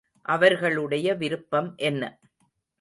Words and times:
அவர்களுடைய 0.25 1.15
விருப்பம் 1.15 1.73
என்ன? 1.81 2.03